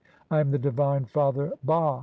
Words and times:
(4) 0.29 0.39
"I 0.39 0.39
am 0.41 0.49
the 0.49 0.57
divine 0.57 1.05
father 1.05 1.53
Bah 1.63 1.99